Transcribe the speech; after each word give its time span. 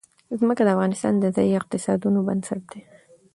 ځمکه 0.39 0.61
د 0.65 0.69
افغانستان 0.75 1.13
د 1.19 1.25
ځایي 1.35 1.53
اقتصادونو 1.59 2.19
بنسټ 2.27 2.61
دی. 2.71 2.81